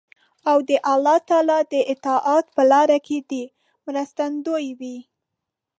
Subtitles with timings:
[0.49, 3.43] او د الله تعالی د اطاعت په لار کې دې
[3.85, 4.97] مرستندوی وي.